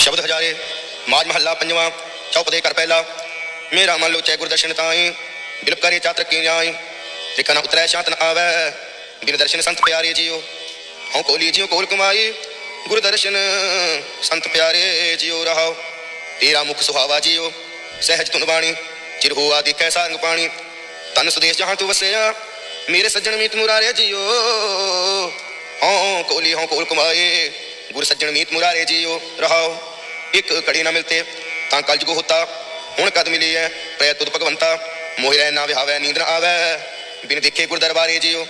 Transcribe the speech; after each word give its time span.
ਸ਼ਬਦ 0.00 0.20
ਹਜ਼ਾਰੇ 0.20 0.54
ਮਾਜ 1.08 1.26
ਮਹੱਲਾ 1.26 1.54
ਪੰਜਵਾਂ 1.54 1.90
ਚੌਪਦੇ 2.32 2.60
ਕਰ 2.60 2.72
ਪਹਿਲਾ 2.72 3.04
ਮੇਰਾ 3.72 3.96
ਮਨ 3.96 4.12
ਲੋਚੈ 4.12 4.36
ਗੁਰਦਰਸ਼ਨ 4.36 4.72
ਤਾਈ 4.72 5.10
ਬਿਲਪ 5.64 5.80
ਕਰੇ 5.80 5.98
ਚਾਤਰ 5.98 6.24
ਕੀ 6.24 6.42
ਜਾਈ 6.42 6.72
ਦੇਖਣਾ 7.36 7.60
ਉਤਰੈ 7.60 7.86
ਸ਼ਾਂਤ 7.86 8.08
ਨ 8.10 8.14
ਆਵੈ 8.20 8.72
ਬਿਨ 9.24 9.36
ਦਰਸ਼ਨ 9.36 9.60
ਸੰਤ 9.60 9.80
ਪਿਆਰੇ 9.84 10.12
ਜੀਓ 10.12 10.42
ਹਉ 11.14 11.22
ਕੋਲੀ 11.22 11.50
ਜਿਉ 11.50 11.66
ਕੋਲ 11.66 11.86
ਕਮਾਈ 11.86 12.32
ਗੁਰਦਰਸ਼ਨ 12.88 13.36
ਸੰਤ 14.22 14.48
ਪਿਆਰੇ 14.48 15.16
ਜਿਉ 15.16 15.44
ਰਹਾਓ 15.44 15.76
ਤੇਰਾ 16.40 16.62
ਮੁਖ 16.64 16.82
ਸੁਹਾਵਾ 16.82 17.18
ਜਿਉ 17.20 17.50
ਸਹਿਜ 18.00 18.30
ਤੁਨ 18.30 18.44
ਬਾਣੀ 18.44 18.74
ਚਿਰ 19.20 19.32
ਹੋਆ 19.32 19.60
ਦੇਖੈ 19.62 19.88
ਸੰਗ 19.90 20.16
ਪਾਣੀ 20.18 20.48
ਤਨ 21.14 21.30
ਸੁਦੇਸ਼ 21.30 21.58
ਜਹਾਂ 21.58 21.76
ਤੂੰ 21.76 21.88
ਵਸਿਆ 21.88 22.32
ਮੇਰੇ 22.90 23.08
ਸੱਜਣ 23.08 23.36
ਮੀਤ 23.36 23.56
ਮੁਰਾਰੇ 23.56 23.92
ਜਿਉ 23.92 24.18
ਹਉ 25.82 26.22
ਕੋਲੀ 26.22 26.52
ਹਉ 26.54 26.66
ਕੋਲ 26.66 26.84
ਕਮਾਏ 26.84 27.50
ਗੁਰ 27.92 28.04
ਸੱਜਣ 28.04 28.30
ਮੀਤ 28.32 28.52
ਮੁਰਾਰੇ 28.52 28.84
ਜਿਉ 28.84 29.20
ਰਹਾਓ 29.40 29.89
ਇੱਕ 30.34 30.52
ਕੜੀ 30.56 30.82
ਨਾ 30.82 30.90
ਮਿਲਤੇ 30.90 31.22
ਤਾਂ 31.70 31.82
ਕਲਜ 31.82 32.04
ਕੋ 32.04 32.14
ਹੋਤਾ 32.14 32.44
ਹੁਣ 32.98 33.10
ਕਦ 33.10 33.28
ਮਿਲੀ 33.28 33.54
ਹੈ 33.56 33.68
ਪ੍ਰੈ 33.98 34.12
ਤੁਧ 34.12 34.30
ਭਗਵੰਤਾ 34.30 34.78
ਮੋਹਿ 35.20 35.38
ਰਹਿ 35.38 35.50
ਨਾ 35.50 35.66
ਵਿਹਾਵੈ 35.66 35.98
ਨੀਂਦ 35.98 36.18
ਨਾ 36.18 36.24
ਆਵੈ 36.26 36.56
ਬਿਨ 37.26 37.40
ਦੇਖੇ 37.40 37.66
ਗੁਰ 37.66 37.78
ਦਰਬਾਰੇ 37.78 38.18
ਜਿਉ 38.18 38.46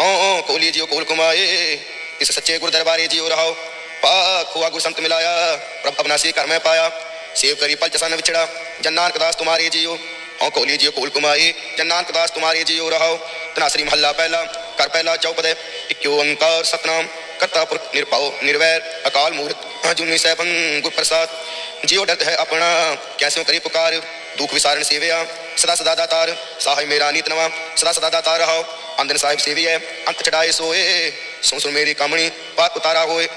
ਹਉ 0.00 0.40
ਕੋਲੀ 0.42 0.70
ਜਿਉ 0.70 0.86
ਕੋਲ 0.86 1.04
ਕਮਾਏ 1.04 1.78
ਇਸ 2.20 2.32
ਸੱਚੇ 2.32 2.58
ਗੁਰ 2.58 2.70
ਦਰਬਾਰੇ 2.70 3.06
ਜਿਉ 3.06 3.28
ਰਹਾਓ 3.28 3.56
ਪਾਕ 4.02 4.56
ਹੁਆ 4.56 4.68
ਗੁਰ 4.68 4.80
ਸੰਤ 4.80 5.00
ਮਿਲਾਇਆ 5.00 5.56
ਪ੍ਰਭ 5.82 6.00
ਅਬਨਾਸੀ 6.00 6.32
ਕਰ 6.32 6.46
ਮੈਂ 6.46 6.60
ਪਾਇਆ 6.60 6.90
सेव 7.32 7.56
करी 7.56 7.74
पल 7.76 7.88
जसन 7.88 8.14
विछड़ा 8.14 8.46
जन 8.82 8.94
नानक 8.94 9.18
दास 9.18 9.36
तुम्हारे 9.36 9.68
जियो 9.70 9.92
औ 10.40 10.48
कोली 10.50 10.76
जियो 10.76 10.90
कोल 10.92 11.08
कुमाई 11.10 11.52
जन 11.78 11.86
नानक 11.86 12.10
दास 12.10 12.30
तुम्हारे 12.30 12.64
जियो 12.64 12.88
रहो 12.88 13.14
तनासरी 13.54 13.84
महला 13.84 14.12
पहला 14.12 14.42
कर 14.78 14.88
पहला 14.88 15.16
चौपद 15.18 15.46
इक्यो 15.90 16.16
अंकार 16.18 16.64
सतनाम 16.64 17.06
करता 17.45 17.63
पुरख 17.63 17.91
निरपाओ 17.95 18.31
निर्वैर, 18.43 18.81
अकाल 19.05 19.33
मूर्त। 19.33 19.95
जुम्मी 19.97 20.17
सैभंग 20.17 20.91
प्रसाद 20.91 21.29
जियो 21.85 22.03
डरत 22.03 22.21
है 22.21 22.35
अपना, 22.35 22.69
कैसे 23.19 23.43
करी 23.43 23.59
पुकार? 23.59 23.95
दुख 24.37 24.53
विसारण 24.53 24.83
सेवया, 24.83 25.23
सदा 25.57 25.75
सदा 25.75 25.95
दातार। 25.95 26.31
साहिब 26.59 26.89
मेरा 26.89 27.11
नीत 27.11 27.29
नवा, 27.29 27.47
सदा 27.77 27.91
सदा 27.91 28.09
दातार 28.09 28.41
हो 28.41 28.61
अंदर 28.99 29.17
साहिब 29.17 29.39
सेवी 29.39 29.63
है, 29.63 29.77
अंत 30.07 30.21
चढ़ाए 30.21 30.51
सोए। 30.51 30.83
सुन 31.43 31.59
सुन 31.59 31.73
मेरी 31.73 31.93
कमणी 31.93 32.29
पाप 32.57 32.73
उतारा 32.77 33.01
होए। 33.01 33.27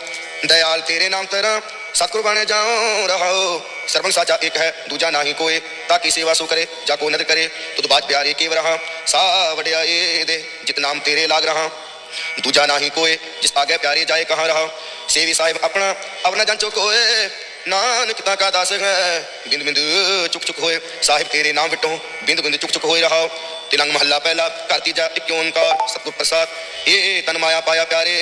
दयाल 0.45 0.81
तेरे 0.81 1.09
नाम 1.09 1.27
तेरा 1.27 1.61
सतगुरु 1.95 2.23
बने 2.25 2.45
जाओ, 2.45 3.07
रहो। 3.07 3.67
सरवन 3.89 4.11
साचा 4.11 4.39
एक 4.45 4.57
है, 4.57 4.71
दूजा 4.89 5.11
नाही 5.11 5.33
कोए। 5.33 5.59
ताकि 5.89 6.11
सेवा 6.11 6.35
सो 6.35 6.47
करे 6.47 6.67
जा 6.87 6.95
को 6.95 7.11
नद 7.11 7.23
करे। 7.23 7.47
तुद 7.77 7.87
बात 7.87 8.09
प्यारे 8.09 8.33
केव 8.33 8.55
रहा। 8.55 8.77
सा 9.07 9.53
वडिया 9.53 9.85
दे, 10.25 10.39
जित 10.67 10.79
नाम 10.79 11.01
तेरे 11.01 11.27
लाग 11.27 11.45
रहा। 11.45 11.69
ਦੂਜਾ 12.44 12.66
ਨਹੀਂ 12.66 12.90
ਕੋਏ 12.92 13.18
ਜਿਸ 13.42 13.54
ਆਗੇ 13.58 13.78
ਪਿਆਰੇ 13.78 14.06
ਜਾਏ 14.06 14.24
ਕਹਾਂ 14.24 14.48
ਰਹਾ 14.48 14.70
ਸੇਵੀ 15.10 15.34
ਸਾਹਿਬ 15.34 15.58
ਆਪਣਾ 15.64 15.94
ਅਵਨਾ 16.28 16.44
ਜੰਚੋ 16.44 16.70
ਕੋਏ 16.70 17.30
ਨਾਨਕ 17.68 18.22
ਤਾਂ 18.22 18.36
ਕਾ 18.38 18.50
ਦਾਸ 18.52 18.72
ਹੈ 18.72 19.20
ਬਿੰਦ 19.50 19.64
ਬਿੰਦ 19.64 19.78
ਚੁਕ 20.32 20.44
ਚੁਕ 20.44 20.60
ਹੋਏ 20.60 20.80
ਸਾਹਿਬ 21.02 21.28
ਤੇਰੇ 21.28 21.54
ਨਾਮ 21.54 21.70
ਵਿਟੋ 21.70 22.00
ਬਿੰਦ 22.24 22.42
ਬਿੰਦ 22.42 22.56
ਚੁਕ 22.56 22.72
ਚੁਕ 22.72 22.86
ਹੋਏ 22.86 23.02
ਰਹਾ 23.02 23.28
तिलंग 23.66 23.92
महल्ला 23.92 24.18
पहला 24.20 24.48
करती 24.70 24.92
जा 24.94 25.06
एक 25.18 25.30
ओंकार 25.34 25.78
सतगुर 25.90 26.14
प्रसाद 26.14 26.48
ये 26.88 27.22
तन 27.28 27.38
माया 27.38 27.60
पाया 27.62 27.84
प्यारे 27.86 28.14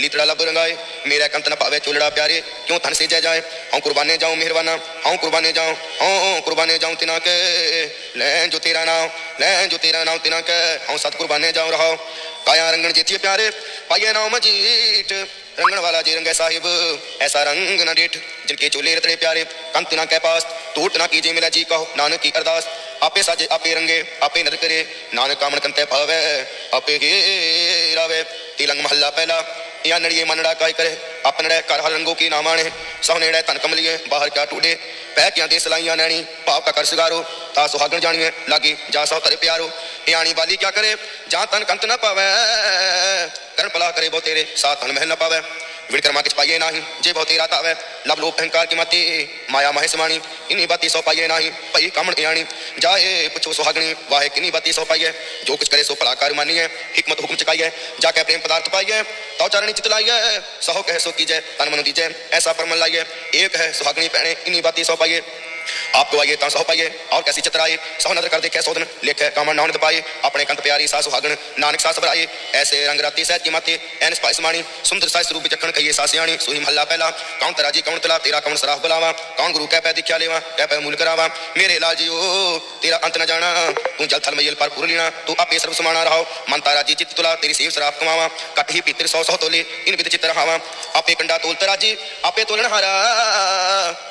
लीतड़ा 0.00 0.24
लब 0.24 0.42
रंगाए 0.42 0.76
मेरा 1.05 1.27
कंत 1.27 1.47
न 1.49 1.55
पावे 1.55 1.79
चोलड़ा 1.79 2.09
प्यारे, 2.09 2.39
क्यों 2.67 2.79
थन 2.79 2.93
से 2.93 3.07
जय 3.07 3.21
जाए? 3.21 3.39
हूँ 3.73 3.79
कुर्बाने 3.81 4.17
जाऊँ 4.17 4.35
मेहरबाना, 4.35 4.73
हूँ 5.05 5.17
कुर्बाने 5.17 5.51
जाऊँ, 5.51 5.73
हूँ 6.01 6.41
कुर्बाने 6.41 6.77
जाऊँ 6.77 6.95
तिना 6.95 7.17
के 7.19 7.35
ले 8.17 8.47
जो 8.47 8.59
तेरा 8.59 8.83
नाम, 8.85 9.07
ले 9.39 9.67
जो 9.67 9.77
तेरा 9.77 10.03
नाम 10.03 10.17
तिना 10.19 10.39
के 10.41 10.59
हूँ 10.89 10.97
सत 10.97 11.15
कुर्बाने 11.17 11.51
जाऊँ 11.51 11.71
रहो। 11.71 11.95
काया 12.45 12.69
रंगन 12.71 12.91
जीतिए 12.93 13.17
प्यारे, 13.17 13.49
पाइए 13.89 14.11
नाम 14.13 14.35
मजीट 14.35 15.11
रंगन 15.59 15.77
वाला 15.79 16.01
जी 16.01 16.15
रंगे 16.15 16.33
साहिब, 16.33 16.63
ऐसा 17.21 17.43
रंग 17.43 17.81
न 17.81 17.93
डेठ 17.93 18.17
जिनके 18.47 18.69
चोले 18.69 18.95
रतड़े 18.95 19.15
प्यारे। 19.15 19.43
कंत 19.75 19.93
ना 19.93 20.05
के 20.05 20.19
पास 20.19 20.45
टूट 20.75 20.97
ना 20.97 21.05
कीजिए 21.07 21.33
मिला 21.33 21.49
जी 21.49 21.63
कहो, 21.63 21.87
नानक 21.97 22.19
की 22.21 22.31
अरदास। 22.31 22.67
आपे 23.03 23.23
साजे, 23.23 23.47
आपे 23.51 23.73
रंगे, 23.73 23.99
आपे 24.23 24.43
नर 24.43 24.55
करे। 24.55 24.81
नानक 25.13 25.39
कामन 25.39 25.59
कंते 25.59 25.83
भावे, 25.85 26.19
आपे 26.73 26.97
घेरावे 26.97 28.21
तिलंग 28.57 28.83
महल्ला 28.83 29.09
पहला 29.09 29.39
या 29.85 29.97
नड़िए 29.99 30.25
मनड़ा 30.25 30.53
काय 30.53 30.73
करे 30.73 30.89
अपनड़े 31.25 31.61
कर 31.61 31.79
हर 31.81 31.91
रंगों 31.91 32.13
की 32.13 32.29
नामाने 32.29 32.63
सहनेड़े 33.01 33.41
तन 33.41 33.57
कमलिए, 33.57 33.97
बाहर 34.09 34.29
क्या 34.29 34.45
टूटे, 34.45 34.73
पै 35.15 35.29
क्या 35.31 35.47
दे 35.47 35.59
सलाइया 35.59 35.95
नैनी 35.95 36.21
पाप 36.45 36.65
का 36.65 36.71
कर 36.71 36.85
सिगारो, 36.85 37.19
ता 37.55 37.67
सुहागन 37.67 37.99
जानिए 37.99 38.31
लागी 38.49 38.75
जा 38.91 39.05
सौ 39.05 39.19
करे 39.19 39.35
प्यारो। 39.35 39.69
यानी 40.09 40.33
बाली 40.33 40.55
क्या 40.55 40.69
करे, 40.69 40.95
जा 41.29 41.45
तन 41.45 41.63
कंत 41.63 41.85
न 41.85 41.95
पावे, 41.95 42.25
करण 43.57 43.69
पला 43.69 43.89
करे 43.91 44.09
बो 44.09 44.19
तेरे, 44.19 44.43
साथ 44.57 44.75
तन 44.75 44.91
महल 44.91 45.11
न 45.11 45.15
पावे। 45.15 45.39
विड़कर्मा 45.91 46.21
किस 46.21 46.33
पाइए 46.33 46.57
नाही, 46.57 46.81
जे 47.03 47.13
बहुत 47.13 47.27
तेरा 47.27 47.45
तावे 47.45 47.73
लब 48.07 48.19
लोभ 48.19 48.33
अहंकार 48.33 48.65
की 48.65 48.75
मती, 48.75 49.01
माया 49.51 49.71
महेश 49.71 49.95
मानी 49.95 50.19
इन्हीं 50.51 50.67
बाती 50.67 50.89
सौ 50.89 51.01
पाइए 51.01 51.27
नाही, 51.27 51.49
पई 51.73 51.89
कामण 51.95 52.13
यानी 52.19 52.43
जाए 52.79 53.27
पुछो 53.29 53.53
सुहागणी, 53.53 53.93
वाहे 54.11 54.29
किन्हीं 54.29 54.51
बाती 54.51 54.73
सौ 54.73 54.83
पाइए 54.85 55.13
जो 55.45 55.55
कुछ 55.55 55.69
करे 55.69 55.83
सो 55.83 55.93
पराकार 55.95 56.33
मानी 56.33 56.55
है 56.55 56.65
हिकमत 56.95 57.21
हुक्म 57.21 57.35
चकाइए, 57.35 57.71
जाके 58.01 58.23
प्रेम 58.23 58.39
पदार्थ 58.41 58.71
पाइए 58.71 59.01
तो 59.35 59.47
चरणी 59.47 59.73
चित 59.73 59.87
लाइए, 59.87 60.41
सहो 60.61 60.81
कह 60.81 60.97
सो 60.99 61.11
कीजे, 61.11 61.39
तन 61.59 61.69
मन 61.69 61.83
दीजे, 61.83 62.09
ऐसा 62.33 62.51
परमन 62.53 62.77
लाइए, 62.77 63.05
एक 63.35 63.55
है 63.55 63.71
सुहागणी 63.73 64.07
पहने 64.09 64.31
इन्हीं 64.47 64.61
बाती 64.61 64.83
सौ 64.83 64.95
पाइए 64.95 65.21
आपको 65.95 66.19
आइए, 66.19 66.35
ता 66.35 66.49
सौ 66.49 66.63
पाइए 66.63 66.87
और 67.11 67.21
कैसी 67.21 67.41
चितराए 67.41 67.77
सौ 67.99 68.13
नज़र 68.13 68.27
कर 68.27 68.39
देखे 68.39 68.61
सोधन 68.61 68.85
लेखे, 69.03 69.29
कामन, 69.29 69.55
नाउन 69.55 69.71
पाए 69.77 70.03
अपने 70.25 70.45
कंत 70.45 70.59
प्यारी 70.61 70.87
सा 70.87 71.01
सुहागन 71.01 71.37
नानक 71.59 71.79
सास 71.79 71.99
बराए 71.99 72.27
ऐसे 72.55 72.85
रंग 72.87 73.01
राती 73.01 73.25
सहज 73.25 73.41
की 73.41 73.49
माते 73.49 73.79
एन 74.01 74.13
स्पाइस 74.13 74.39
माणी 74.41 74.63
सुंदर 74.83 75.07
साइस 75.07 75.31
रूप 75.31 75.47
चखण 75.47 75.71
कहिए 75.71 75.93
सासियाणी 75.93 76.37
सुही 76.37 76.59
महला 76.59 76.83
पहला 76.83 77.09
कौन 77.09 77.53
तराजी 77.53 77.81
कौन 77.81 77.99
तला, 77.99 78.17
तेरा 78.17 78.39
कौन 78.39 78.55
सराफ 78.55 78.81
बुलावा? 78.81 79.11
कौन 79.11 79.51
गुरु 79.51 79.65
कह 79.67 79.79
पै 79.79 79.93
दिख्या 79.93 80.17
लेवा, 80.17 80.39
कह 80.39 80.65
पै 80.65 80.77
मूल 80.79 80.95
करावा? 80.95 81.27
मेरे 81.57 81.79
लाल 81.79 81.95
जी, 81.95 82.07
ओ, 82.09 82.57
तेरा 82.81 82.97
अंत 82.97 83.17
न 83.17 83.25
जाना 83.25 83.49
तू 83.97 84.05
जल 84.05 84.19
थल 84.19 84.35
मैल 84.35 84.53
पर 84.53 84.69
पुर 84.69 84.87
लीना 84.87 85.09
तू 85.27 85.35
आपे 85.39 85.59
सर्व 85.59 85.73
समाना 85.73 86.03
रहो। 86.03 86.21
मन 86.49 86.59
तारा 86.59 86.81
जी 86.81 86.93
चित 86.93 87.13
तुला, 87.17 87.33
तेरी 87.35 87.53
सेव 87.53 87.69
सराफ 87.71 87.99
कमावा। 87.99 88.27
कट 88.57 88.71
ही 88.71 88.81
पीतर 88.81 89.07
सौ 89.07 89.23
सौ 89.23 89.35
तोले, 89.35 89.59
इन 89.87 89.95
विद 89.95 90.07
चित 90.07 90.25
रहावा 90.25 90.59
आपे 90.95 91.13
कंडा 91.13 91.37
तोल 91.37 91.55
तराजी, 91.55 91.95
आपे 92.25 92.43
तोलन 92.43 92.65
हारा। 92.65 92.91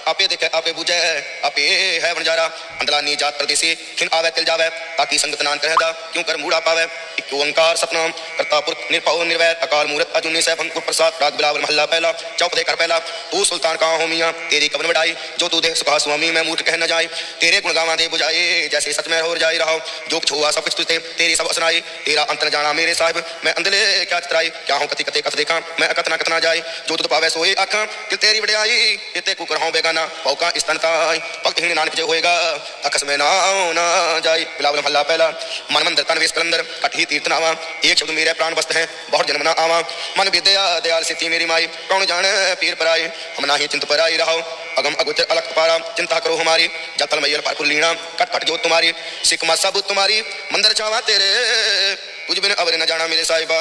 आपे 0.09 0.27
देखे, 0.27 0.47
आपे 0.47 0.73
बुझे 0.73 0.99
आपे 1.45 1.63
है 2.03 2.13
वनजारा 2.13 2.45
अंदलानी 2.81 3.17
जात 3.17 3.39
प्रदेशी 3.39 3.75
खिन 3.99 4.09
आवे 4.15 4.31
तिल 4.31 4.45
जावे, 4.45 4.69
ताकि 4.99 5.19
संगत 5.19 5.43
नान 5.43 5.59
कहदा 5.59 5.91
क्यों 6.13 6.23
कर 6.25 6.37
मूड़ा 6.39 6.59
पावे? 6.61 6.87
एक 7.15 7.33
ओंकार 7.35 7.77
सतनाम 7.77 8.11
करता 8.11 8.59
पुरख 8.61 8.91
निरपाव 8.91 9.23
निर्वैर 9.25 9.55
अकाल 9.63 9.87
मूरत 9.87 10.13
अजुनी 10.17 10.41
सैफ 10.43 10.61
अंकुर 10.61 10.83
प्रसाद, 10.83 11.13
राग 11.23 11.35
बिलावल 11.35 11.61
महल्ला 11.61 11.85
पहला 11.87 12.13
चौक 12.13 12.55
दे 12.55 12.63
कर 12.65 12.75
पहला 12.75 12.99
तू 12.99 13.45
सुल्तान 13.45 13.77
कहाँ 13.77 13.99
हो 13.99 14.07
मियाँ? 14.07 14.33
तेरी 14.51 14.69
कबन 14.69 14.87
बढ़ाई 14.89 15.15
जो 15.39 15.49
तू 15.49 15.61
दे 15.61 15.75
सुखा 15.75 15.99
स्वामी, 15.99 16.31
मैं 16.31 16.43
मूर्ख 16.43 16.63
कह 16.63 16.77
न 16.77 16.87
जाए 16.87 17.07
तेरे 17.41 17.61
गुण 17.61 17.73
गावा 17.73 17.95
दे 17.97 18.09
बुझाए, 18.09 18.69
जैसे 18.69 18.93
सच 18.93 19.09
में 19.09 19.21
हो 19.21 19.37
जाए 19.37 19.57
रहा 19.59 19.77
जो 20.11 20.19
कुछ 20.19 20.33
हुआ 20.33 20.51
सब 20.51 20.65
कुछ 20.65 20.75
तुझे, 20.77 20.99
तेरी 20.99 21.37
सब 21.37 21.49
असनाई 21.49 21.81
तेरा 22.05 22.23
अंत 22.25 22.45
न 22.45 22.51
जाना 22.51 22.73
मेरे 22.73 22.95
साहिब, 22.95 23.23
मैं 23.45 23.53
अंधले 23.55 24.05
क्या 24.05 24.21
चितराई? 24.21 24.49
क्या 24.67 24.77
हूँ 24.77 24.87
कति 24.89 25.05
कते 25.05 25.21
कथ 25.21 25.37
देखा? 25.37 25.61
मैं 25.81 25.89
अकतना 25.89 26.17
कतना 26.17 26.39
जाए 26.41 26.61
जो 26.89 26.97
तुझ 26.97 27.07
पावे 27.07 27.31
सोए 27.31 27.55
आखा 27.61 27.85
कि 27.85 28.17
तेरी 28.17 28.41
बड़ाई 28.41 28.99
इते 29.17 29.35
कुकर 29.35 29.63
हूँ 29.63 29.71
बेगाना, 29.73 30.05
पौका 30.25 30.51
स्तनताई 30.59 31.19
भक्त 31.45 31.61
हीन 31.61 31.73
नानक 31.75 31.95
जो 31.95 32.07
होएगा। 32.07 32.35
अकस 32.85 33.05
में 33.05 33.17
ना 33.17 33.29
ना 33.73 33.85
जाए 34.21 34.45
बिलावल 34.57 34.81
महल्ला 34.81 35.03
पहला 35.03 35.29
मन 35.73 35.83
मंदिर 35.83 36.05
तन 36.05 36.19
वेश 36.19 36.33
कलंदर 36.33 36.63
कठी 36.83 37.05
तीर्थ 37.05 37.29
नावा। 37.29 37.55
एक 37.85 37.99
शब्द 37.99 38.11
मेरे 38.11 38.33
प्राण 38.33 38.55
वस्त 38.55 38.73
है। 38.73 38.89
बहुत 39.11 39.27
जन्म 39.27 39.43
ना 39.43 39.51
आवा। 39.59 39.81
मन 40.19 40.29
विद्या, 40.29 40.63
दयाल 40.81 41.05
सिद्धि 41.05 41.29
मेरी 41.29 41.47
माई। 41.47 41.67
कौन 41.89 42.05
जाने 42.07 42.55
पीर 42.55 42.75
पर 42.75 42.87
आए 42.87 43.11
हम 43.39 43.45
ना 43.45 43.57
ही 43.57 43.67
चिंत 43.67 43.85
पर 43.85 44.01
आई 44.01 44.17
रहो। 44.17 44.39
अगम 44.79 44.95
अगुचर 44.95 45.25
अलग 45.25 45.55
पारा 45.55 45.79
चिंता 45.79 46.19
करो 46.19 46.37
हमारी, 46.37 46.69
जतल 46.99 47.19
मैयल 47.19 47.41
पर 47.41 47.65
लीणा 47.65 47.93
कट 47.93 48.33
कट 48.33 48.45
जो 48.45 48.57
तुम्हारी 48.57 48.93
सिकमा 49.25 49.55
सब 49.55 49.81
तुम्हारी, 49.89 50.21
मंदिर 50.53 50.73
चावा 50.73 51.01
तेरे। 51.01 51.95
तुझ 52.27 52.39
बिन 52.39 52.53
अवर 52.53 52.75
न 52.83 52.87
जाना 52.87 53.07
मेरे 53.07 53.25
साहिबा, 53.25 53.57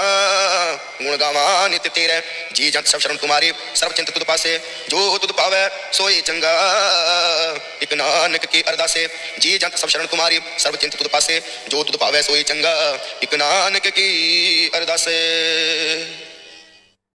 गुण 1.01 1.17
गावा 1.17 1.67
नित्य 1.67 1.89
तेरे। 1.89 2.21
जी 2.53 2.69
जंत 2.71 2.87
सब 2.87 2.99
शरण 2.99 3.15
तुम्हारी, 3.15 3.51
सर्व 3.75 3.91
चिंत 3.91 4.09
तुद 4.09 4.23
पासे, 4.23 4.57
जो 4.89 5.17
तुद 5.17 5.31
पावे, 5.31 5.67
सोई 5.93 6.21
चंगा। 6.21 6.53
एक 7.83 7.93
नानक 7.93 8.45
की 8.45 8.61
अरदासे, 8.61 9.07
जी 9.39 9.57
जंत 9.57 9.75
सब 9.75 9.87
शरण 9.87 10.05
तुम्हारी, 10.05 10.39
सर्व 10.59 10.75
चिंत 10.75 10.95
तुद 10.95 11.07
पासे, 11.07 11.41
जो 11.69 11.83
तुद 11.83 11.95
पावे, 11.95 12.23
सोई 12.23 12.43
चंगा। 12.43 12.75
एक 13.23 13.33
नानक 13.33 13.87
की 13.87 14.71
अरदासे। 14.75 16.32